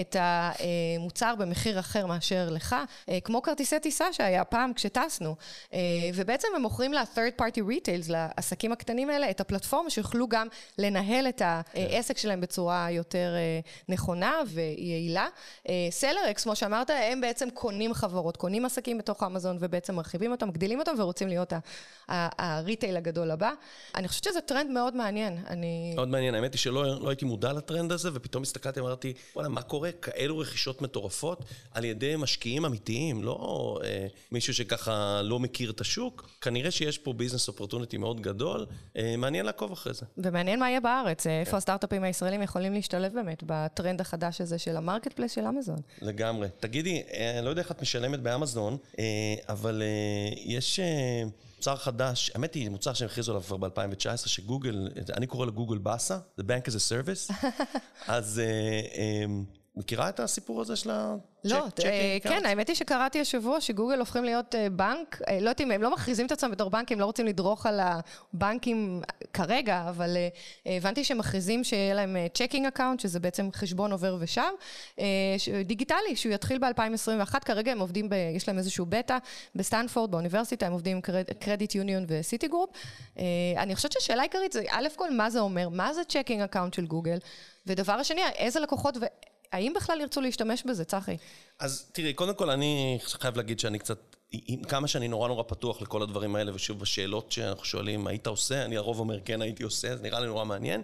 [0.01, 2.75] את המוצר במחיר אחר מאשר לך,
[3.23, 5.35] כמו כרטיסי טיסה שהיה פעם כשטסנו,
[6.13, 11.41] ובעצם הם מוכרים ל-third party retails, לעסקים הקטנים האלה, את הפלטפורמה שיוכלו גם לנהל את
[11.45, 12.12] העסק.
[12.13, 15.27] העסק שלהם בצורה יותר אה, נכונה ויעילה.
[15.89, 20.47] סלרקס, אה, כמו שאמרת, הם בעצם קונים חברות, קונים עסקים בתוך אמזון ובעצם מרחיבים אותם,
[20.47, 21.53] מגדילים אותם ורוצים להיות
[22.07, 23.51] ה retail הגדול הבא.
[23.95, 25.37] אני חושבת שזה טרנד מאוד מעניין.
[25.47, 25.93] אני...
[25.95, 29.61] מאוד מעניין, האמת היא שלא לא הייתי מודע לטרנד הזה, ופתאום הסתכלתי, אמרתי, וואלה, מה
[29.61, 29.91] קורה?
[29.91, 36.29] כאלו רכישות מטורפות על ידי משקיעים אמיתיים, לא אה, מישהו שככה לא מכיר את השוק.
[36.41, 38.65] כנראה שיש פה business opportunity מאוד גדול,
[38.97, 40.05] אה, מעניין לעקוב אחרי זה.
[40.17, 41.57] ומעניין מה יהיה בארץ, איפה כן.
[41.93, 45.79] הסטארט-אפים הישראלים יכולים להשתלב באמת בטרנד החדש הזה של ה marketplace של אמזון.
[46.01, 46.47] לגמרי.
[46.59, 49.05] תגידי, אה, אני לא יודע איך את משלמת באמזון, אה,
[49.49, 50.79] אבל אה, יש...
[51.57, 55.77] מוצר חדש, האמת היא, מוצר שהם הכריזו עליו כבר ב-2019, שגוגל, אני קורא לו גוגל
[55.77, 57.47] באסה, The Bank as a Service.
[58.07, 58.41] אז
[59.75, 61.15] מכירה את הסיפור הזה של ה...
[61.43, 65.61] לא, אה, כן, האמת היא שקראתי השבוע שגוגל הופכים להיות אה, בנק, אה, לא יודעת
[65.61, 69.01] אם הם לא מכריזים את עצמם בתור בנקים, לא רוצים לדרוך על הבנקים
[69.33, 70.17] כרגע, אבל
[70.65, 74.41] הבנתי שהם מכריזים שיהיה להם checking account, שזה בעצם חשבון עובר ושב,
[75.65, 79.17] דיגיטלי, שהוא יתחיל ב-2021, כרגע הם עובדים, ב, יש להם איזשהו בטא
[79.55, 81.01] בסטנפורד, באוניברסיטה, הם עובדים עם
[81.39, 82.69] credit union וסיטי גרופ.
[83.57, 85.69] אני חושבת שהשאלה העיקרית זה, א' כל, מה זה אומר?
[85.69, 87.17] מה זה checking account של גוגל?
[87.67, 88.97] ודבר השני, איזה לקוחות.
[89.53, 91.17] האם בכלל ירצו להשתמש בזה, צחי?
[91.59, 95.81] אז תראי, קודם כל אני חייב להגיד שאני קצת, עם כמה שאני נורא נורא פתוח
[95.81, 98.65] לכל הדברים האלה, ושוב, בשאלות שאנחנו שואלים, היית עושה?
[98.65, 100.81] אני הרוב אומר, כן, הייתי עושה, זה נראה לי נורא מעניין.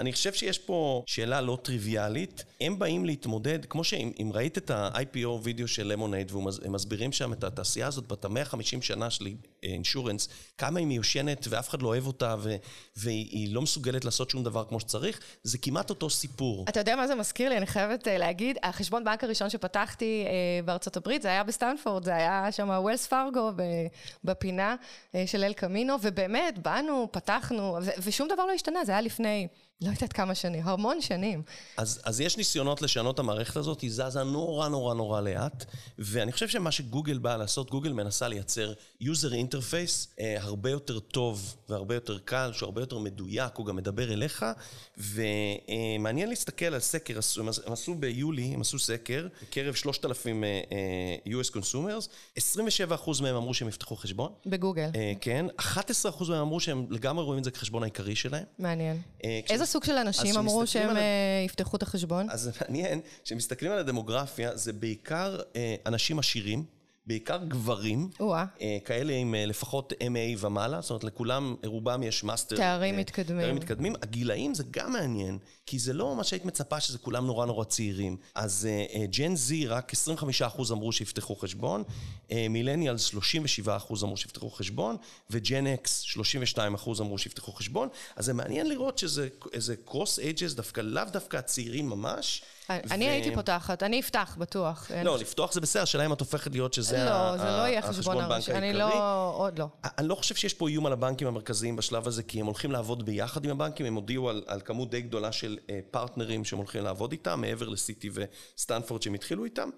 [0.00, 2.44] אני חושב שיש פה שאלה לא טריוויאלית.
[2.60, 7.44] הם באים להתמודד, כמו שאם ראית את ה-IPO וידאו של למונייד, והם מסבירים שם את
[7.44, 9.28] התעשייה הזאת, בת ה-150 שנה של
[9.62, 12.56] insurance, כמה היא מיושנת ואף אחד לא אוהב אותה, ו-
[12.96, 16.64] והיא לא מסוגלת לעשות שום דבר כמו שצריך, זה כמעט אותו סיפור.
[16.68, 17.56] אתה יודע מה זה מזכיר לי?
[17.56, 22.14] אני חייבת אה, להגיד, החשבון בנק הראשון שפתחתי אה, בארצות הברית, זה היה בסטנפורד, זה
[22.14, 23.50] היה שם ווילס פארגו
[24.24, 24.76] בפינה
[25.12, 29.48] uh, של אל קמינו, ובאמת, באנו, פתחנו, ושום דבר לא השתנה, זה היה לפני...
[29.82, 31.42] לא יודעת כמה שנים, המון שנים.
[31.76, 35.64] אז, אז יש ניסיונות לשנות את המערכת הזאת, היא זזה נורא נורא נורא לאט,
[35.98, 41.56] ואני חושב שמה שגוגל באה לעשות, גוגל מנסה לייצר user interface אה, הרבה יותר טוב
[41.68, 44.46] והרבה יותר קל, שהוא הרבה יותר מדויק, הוא גם מדבר אליך,
[44.98, 47.18] ומעניין אה, להסתכל על סקר,
[47.66, 50.60] הם עשו ביולי, הם עשו סקר, בקרב 3,000 אה,
[51.26, 54.32] אה, US consumers, 27% מהם אמרו שהם יפתחו חשבון.
[54.46, 54.90] בגוגל.
[54.94, 55.62] אה, כן, 11%
[56.28, 58.44] מהם אמרו שהם לגמרי רואים את זה כחשבון העיקרי שלהם.
[58.58, 59.02] מעניין.
[59.24, 60.96] אה, סוג של אנשים אמרו שהם על...
[60.96, 61.02] אה,
[61.46, 62.30] יפתחו את החשבון?
[62.30, 66.79] אז מעניין, כשמסתכלים על הדמוגרפיה, זה בעיקר אה, אנשים עשירים.
[67.10, 68.10] בעיקר גברים,
[68.60, 72.56] אה, כאלה עם אה, לפחות MA ומעלה, זאת אומרת לכולם, רובם יש מאסטר.
[72.56, 73.40] תארים אה, מתקדמים.
[73.40, 73.94] תארים מתקדמים.
[74.02, 78.16] הגילאים זה גם מעניין, כי זה לא מה שהיית מצפה שזה כולם נורא נורא צעירים.
[78.34, 78.68] אז
[79.10, 81.82] ג'ן זי, רק 25% אמרו שיפתחו חשבון,
[82.50, 82.96] מילניאל
[83.66, 83.68] 37%
[84.02, 84.96] אמרו שיפתחו חשבון,
[85.30, 86.04] וג'ן אקס
[86.56, 86.58] 32%
[87.00, 87.88] אמרו שיפתחו חשבון.
[88.16, 92.42] אז זה מעניין לראות שזה קרוס אייג'ס, דווקא לאו דווקא הצעירים ממש.
[92.90, 94.90] אני הייתי פותחת, אני אפתח, בטוח.
[95.04, 98.20] לא, לפתוח זה בסדר, השאלה אם את הופכת להיות שזה לא, זה לא יהיה חשבון
[98.20, 99.66] הראשי, אני לא, עוד לא.
[99.98, 103.06] אני לא חושב שיש פה איום על הבנקים המרכזיים בשלב הזה, כי הם הולכים לעבוד
[103.06, 105.58] ביחד עם הבנקים, הם הודיעו על, על כמות די גדולה של
[105.90, 109.70] פרטנרים שהם הולכים לעבוד איתם, מעבר לסיטי וסטנפורד שהם התחילו איתם.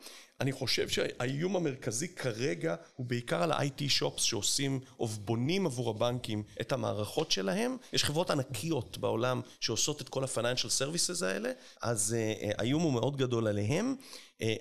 [0.42, 6.42] אני חושב שהאיום המרכזי כרגע הוא בעיקר על ה-IT shops שעושים או בונים עבור הבנקים
[6.60, 7.76] את המערכות שלהם.
[7.92, 11.50] יש חברות ענקיות בעולם שעושות את כל ה-financial services האלה,
[11.82, 13.94] אז אה, האיום הוא מאוד גדול עליהם.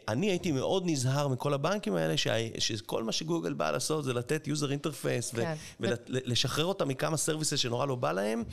[0.08, 2.14] אני הייתי מאוד נזהר מכל הבנקים האלה,
[2.60, 5.54] שכל מה שגוגל באה לעשות זה לתת user interface, כן.
[5.80, 8.44] ולשחרר אותם מכמה services שנורא לא בא להם.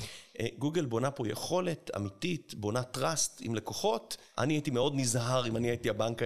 [0.59, 4.16] גוגל בונה פה יכולת אמיתית, בונה trust עם לקוחות.
[4.38, 6.22] אני הייתי מאוד נזהר אם אני הייתי הבנק,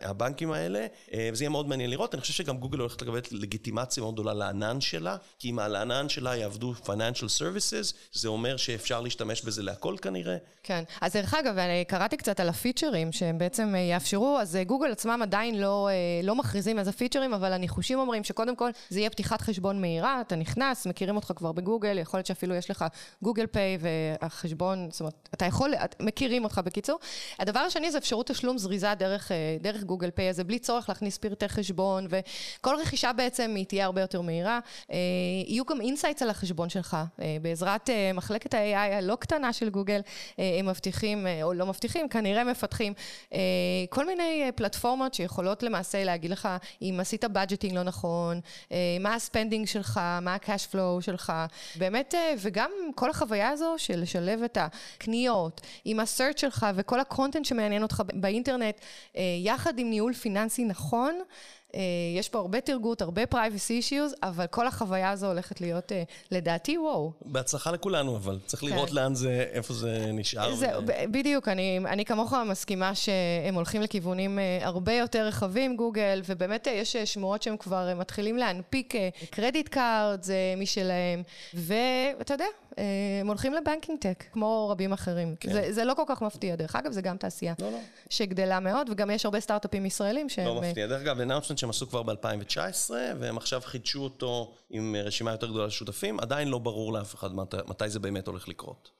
[0.00, 0.86] הבנקים האלה,
[1.32, 2.14] וזה יהיה מאוד מעניין לראות.
[2.14, 6.08] אני חושב שגם גוגל הולכת לקבל לגיטימציה מאוד גדולה לענן שלה, כי אם על הענן
[6.08, 10.36] שלה יעבדו financial services, זה אומר שאפשר להשתמש בזה להכל כנראה.
[10.62, 15.20] כן, אז דרך אגב, אני קראתי קצת על הפיצ'רים שהם בעצם יאפשרו, אז גוגל עצמם
[15.22, 15.88] עדיין לא,
[16.22, 20.36] לא מכריזים איזה פיצ'רים, אבל הניחושים אומרים שקודם כל זה יהיה פתיחת חשבון מהירה, אתה
[20.36, 22.84] נכנס, מכירים אותך כבר בגוגל, יכול להיות שאפילו יש לך
[23.22, 26.98] גוגל פיי והחשבון, זאת אומרת, אתה יכול, מכירים אותך בקיצור.
[27.38, 29.30] הדבר השני זה אפשרות תשלום זריזה דרך,
[29.60, 33.84] דרך גוגל פיי, אז זה בלי צורך להכניס פרטי חשבון, וכל רכישה בעצם היא תהיה
[33.84, 34.60] הרבה יותר מהירה.
[35.46, 36.96] יהיו גם insights על החשבון שלך,
[37.42, 40.00] בעזרת מחלקת ה-AI הלא קטנה של גוגל,
[40.38, 42.92] הם מבטיחים, או לא מבטיחים, כנראה מפתחים,
[43.88, 46.48] כל מיני פלטפורמות שיכולות למעשה להגיד לך
[46.82, 48.40] אם עשית budgeting לא נכון,
[49.00, 51.32] מה ה spending שלך, מה ה-cash flow שלך,
[51.76, 57.44] באמת, וגם כל החוויה הזו של לשלב את הקניות עם ה-search שלך וכל ה content
[57.44, 58.80] שמעניין אותך באינטרנט,
[59.44, 61.14] יחד עם ניהול פיננסי נכון.
[62.18, 65.92] יש פה הרבה דאגות, הרבה privacy issues, אבל כל החוויה הזו הולכת להיות,
[66.30, 67.12] לדעתי, וואו.
[67.24, 68.68] בהצלחה לכולנו, אבל צריך כן.
[68.68, 70.54] לראות לאן זה, איפה זה נשאר.
[70.54, 70.92] זה, ו...
[71.10, 77.42] בדיוק, אני, אני כמוך מסכימה שהם הולכים לכיוונים הרבה יותר רחבים, גוגל, ובאמת יש שמועות
[77.42, 78.94] שהם כבר מתחילים להנפיק
[79.30, 80.24] credit card
[80.56, 81.22] משלהם,
[81.54, 82.44] ואתה יודע,
[83.20, 85.34] הם הולכים ל banking tech, כמו רבים אחרים.
[85.40, 85.52] כן.
[85.52, 87.78] זה, זה לא כל כך מפתיע, דרך אגב, זה גם תעשייה לא, לא.
[88.10, 90.46] שגדלה מאוד, וגם יש הרבה סטארט-אפים ישראלים שהם...
[90.46, 90.86] לא מפתיע.
[90.86, 91.20] דרך אגב,
[91.64, 96.48] שהם עשו כבר ב-2019, והם עכשיו חידשו אותו עם רשימה יותר גדולה של שותפים, עדיין
[96.48, 98.90] לא ברור לאף אחד מת, מתי זה באמת הולך לקרות.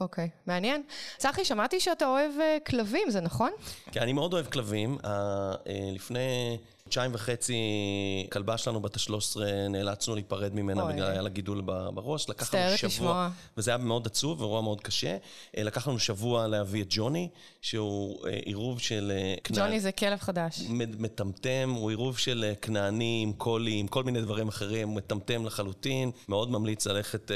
[0.00, 0.82] אוקיי, okay, מעניין.
[1.18, 3.52] צחי, שמעתי שאתה אוהב אה, כלבים, זה נכון?
[3.92, 4.98] כן, אני מאוד אוהב כלבים.
[4.98, 6.58] אה, אה, לפני
[6.94, 7.56] חודשיים וחצי,
[8.32, 11.60] כלבה שלנו בת ה-13, נאלצנו להיפרד ממנה בגלל היה לה גידול
[11.94, 12.28] בראש.
[12.28, 13.30] לקח לנו שבוע, לשמוע.
[13.56, 15.16] וזה היה מאוד עצוב, אירוע מאוד קשה.
[15.56, 17.28] לקח לנו שבוע להביא את ג'וני,
[17.60, 19.12] שהוא עירוב של...
[19.52, 20.62] ג'וני זה כלב חדש.
[20.98, 26.10] מטמטם, הוא עירוב של כנענים, קולים, כל מיני דברים אחרים, מטמטם לחלוטין.
[26.28, 27.30] מאוד ממליץ ללכת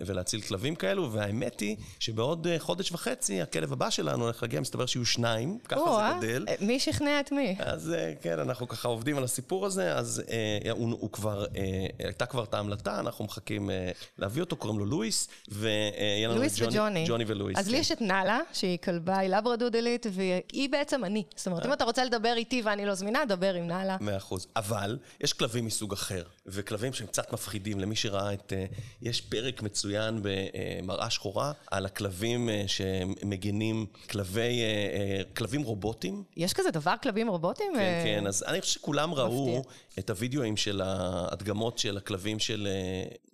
[0.00, 5.06] ולהציל כלבים כאלו, והאמת היא שבעוד חודש וחצי, הכלב הבא שלנו הולך להגיע, מסתבר שיהיו
[5.06, 6.46] שניים, ככה זה גדל.
[6.60, 7.56] מי שכנע את מי?
[7.58, 8.63] אז כן, אנחנו...
[8.64, 12.54] אנחנו ככה עובדים על הסיפור הזה, אז אה, הוא, הוא כבר, אה, הייתה כבר את
[12.54, 17.04] ההמלטה, אנחנו מחכים אה, להביא אותו, קוראים לו לואיס, ויהיה לנו את ג'וני, וג'וני.
[17.08, 17.58] ג'וני ולואיס.
[17.58, 17.70] אז כן.
[17.70, 21.22] לי יש את נאלה, שהיא כלבה, היא לברדודלית, והיא בעצם אני.
[21.36, 23.96] זאת אומרת, אם אתה רוצה לדבר איתי ואני לא זמינה, דבר עם נאלה.
[24.00, 24.46] מאה אחוז.
[24.56, 27.80] אבל יש כלבים מסוג אחר, וכלבים שהם קצת מפחידים.
[27.80, 28.52] למי שראה את...
[28.56, 28.66] אה,
[29.02, 36.22] יש פרק מצוין במראה שחורה על הכלבים אה, שמגינים, כלבי, אה, כלבים רובוטים.
[36.36, 37.72] יש כזה דבר, כלבים רובוטים?
[37.74, 39.62] כן, כן, אז אני חושב שכולם ראו
[39.98, 42.68] את הווידאוים של ההדגמות של הכלבים של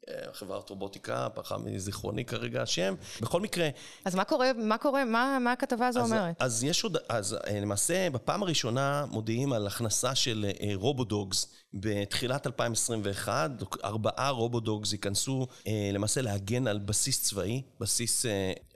[0.08, 2.94] אה, חברת רובוטיקה, פחה מזיכרוני כרגע השם.
[3.20, 3.68] בכל מקרה...
[4.04, 6.36] אז מה קורה, מה קורה, מה, מה הכתבה הזו אז, אומרת?
[6.38, 12.46] אז יש עוד, אז אה, למעשה בפעם הראשונה מודיעים על הכנסה של אה, רובודוגס בתחילת
[12.46, 13.50] 2021,
[13.84, 15.46] ארבעה רובודוגס ייכנסו
[15.92, 18.26] למעשה להגן על בסיס צבאי, בסיס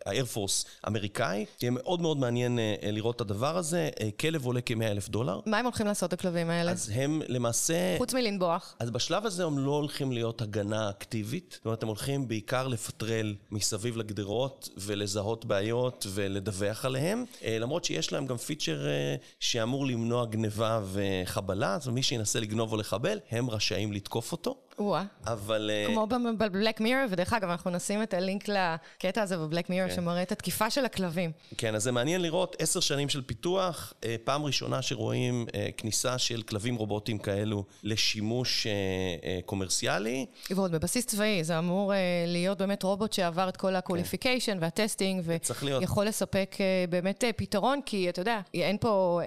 [0.06, 1.44] האיירפורס אמריקאי.
[1.62, 3.90] יהיה מאוד מאוד מעניין לראות את הדבר הזה.
[4.20, 5.40] כלב עולה כ-100 אלף דולר.
[5.46, 6.70] מה הם הולכים לעשות, הכלבים האלה?
[6.70, 7.94] אז הם למעשה...
[7.98, 8.76] חוץ מלנבוח.
[8.78, 11.52] אז בשלב הזה הם לא הולכים להיות הגנה אקטיבית.
[11.56, 18.12] זאת אומרת, הם הולכים בעיקר לפטרל מסביב לגדרות ולזהות בעיות ולדווח עליהם, אה, למרות שיש
[18.12, 23.50] להם גם פיצ'ר אה, שאמור למנוע גניבה וחבלה, אומרת, מי שינסה לגנוב או לחבל, הם
[23.50, 24.56] רשאים לתקוף אותו.
[25.26, 25.70] אבל...
[25.72, 29.70] אה, כמו ב Black Mirror, ודרך אגב, אנחנו נשים את הלינק לקטע הזה ב Black
[29.70, 29.94] Mirror, כן.
[29.94, 31.32] שמראה את התקיפה של הכלבים.
[31.58, 36.18] כן, אז זה מעניין לראות עשר שנים של פיתוח, אה, פעם ראשונה שרואים אה, כניסה
[36.18, 38.66] של כלבים רובוטיים כאלו לשימוש
[39.44, 40.26] קומרסיאלי.
[40.50, 41.92] ועוד בבסיס צבאי, זה אמור
[42.26, 44.58] להיות באמת רובוט שעבר את כל ה qualification כן.
[44.60, 46.56] וה testing, ויכול לספק
[46.88, 49.20] באמת פתרון, כי אתה יודע, אין פה,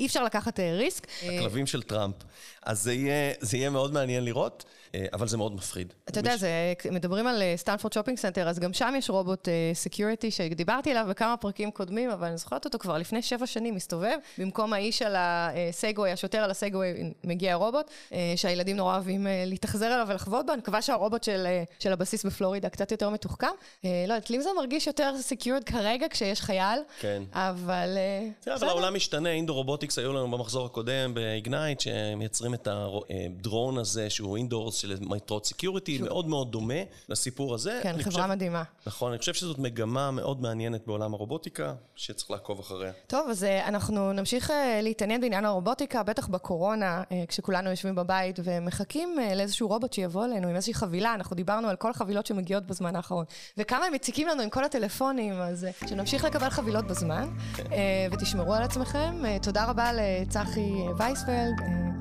[0.00, 1.06] אי אפשר לקחת risk.
[1.22, 2.14] הכלבים של טראמפ.
[2.62, 4.64] אז זה יהיה, זה יהיה מאוד מעניין לראות.
[4.94, 5.92] אה, אבל זה מאוד מפחיד.
[6.08, 10.30] אתה יודע, זה, מדברים על סטנפורד Shopping Center, אז גם שם יש רובוט security אה,
[10.30, 14.72] שדיברתי עליו בכמה פרקים קודמים, אבל אני זוכרת אותו כבר לפני שבע שנים מסתובב, במקום
[14.72, 20.06] האיש על הסגווי, השוטר על הסגווי, מגיע רובוט, אה, שהילדים נורא אוהבים אה, להתאכזר אליו
[20.08, 23.46] ולבעוט בו, אני מקווה שהרובוט של, אה, של הבסיס בפלורידה קצת יותר מתוחכם.
[23.46, 27.22] אה, לא יודעת, לי זה מרגיש יותר secured כרגע כשיש חייל, כן.
[27.32, 27.98] אבל...
[28.46, 33.78] אה, אבל העולם משתנה, Indoor Robotics היו לנו במחזור הקודם ב Ignite, שמייצרים את הדרון
[33.78, 36.74] הזה שהוא indoors של מטרות security, מאוד מאוד דומה
[37.08, 37.80] לסיפור הזה.
[37.82, 38.62] כן, חברה חושב- מדהימה.
[38.86, 42.92] נכון, אני חושב שזאת מגמה מאוד מעניינת בעולם הרובוטיקה, שצריך לעקוב אחריה.
[43.06, 48.38] טוב, אז אה, אנחנו נמשיך אה, להתעניין בעניין הרובוטיקה, בטח בקורונה, אה, כשכולנו יושבים בבית
[48.44, 52.96] ומחכים לאיזשהו רובוט שיבוא אלינו עם איזושהי חבילה, אנחנו דיברנו על כל החבילות שמגיעות בזמן
[52.96, 53.24] האחרון,
[53.58, 57.28] וכמה הם מציקים לנו עם כל הטלפונים, אז שנמשיך לקבל חבילות בזמן,
[57.72, 59.22] אה, ותשמרו על עצמכם.
[59.42, 61.54] תודה רבה לצחי וייספלד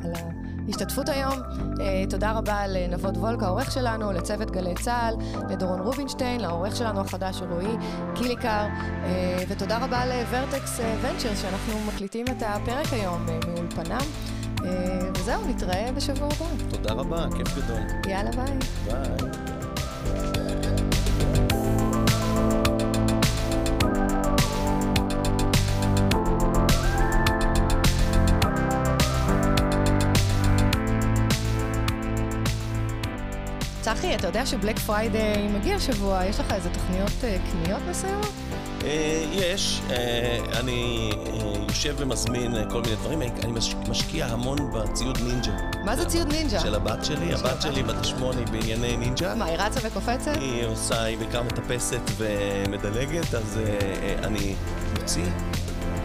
[0.05, 1.39] על ההשתתפות היום.
[1.81, 5.15] אה, תודה רבה לנבות וולק, העורך שלנו, לצוות גלי צה"ל,
[5.49, 7.77] לדורון רובינשטיין, לעורך שלנו החדש רועי
[8.15, 8.65] קיליקר,
[9.03, 14.07] אה, ותודה רבה לוורטקס ונצ'ר שאנחנו מקליטים את הפרק היום אה, מאולפנם.
[14.65, 16.45] אה, וזהו, נתראה בשבוע הבא.
[16.69, 18.11] תודה רבה, כיף גדול.
[18.11, 18.57] יאללה ביי.
[18.85, 19.48] ביי.
[33.95, 38.31] צחי, אתה יודע ש Black Friday מגיע השבוע, יש לך איזה תוכניות אה, קניות מסוימות?
[38.83, 41.09] אה, יש, אה, אני
[41.67, 45.51] יושב ומזמין כל מיני דברים, אני אני מש- משקיע המון בציוד נינג'ה.
[45.85, 46.59] מה זה ציוד נינג'ה?
[46.59, 47.61] של הבת שלי, של הבת.
[47.61, 49.35] שלי בת השמונה בענייני נינג'ה.
[49.35, 50.31] מה, היא רצה וקופצת?
[50.39, 53.59] היא עושה, היא בעיקר מטפסת ומדלגת, אז
[54.23, 54.55] אני
[54.99, 55.23] מוציא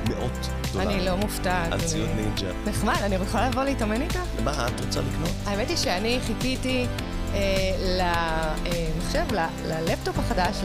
[0.09, 0.33] מאות
[0.73, 1.73] דולרים אני לא מופתעת.
[1.73, 2.47] על ציוד נינג'ה.
[2.67, 4.19] נחמד, אני יכולה לבוא להתאמן איתך?
[4.45, 5.31] מה את רוצה לקנות?
[5.47, 6.87] האמת היא שאני חיכיתי
[7.99, 10.57] למחשב, ל- ללפטופ החדש,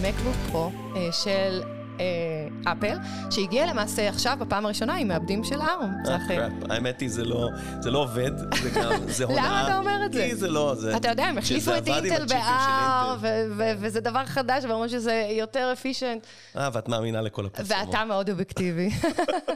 [0.00, 1.62] למקבוק פרו אה, של
[2.00, 2.96] אה, אפל,
[3.30, 6.48] שהגיע למעשה עכשיו בפעם הראשונה עם מעבדים של ARM, אה.
[6.70, 7.48] האמת היא, זה לא,
[7.80, 8.30] זה לא עובד,
[8.62, 9.46] זה גם, זה הונאה.
[9.46, 10.26] למה אתה אומר את זה?
[10.28, 10.96] כי זה לא, זה...
[10.96, 16.26] אתה יודע, הם החליפו את אינטל ב-R, ו- וזה דבר חדש, ואומרים שזה יותר אפישנט,
[16.56, 17.86] אה, ואת מאמינה לכל הפרסומות.
[17.88, 18.90] ואתה מאוד אובייקטיבי.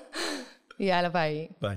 [0.80, 1.46] יאללה, ביי.
[1.62, 1.76] ביי.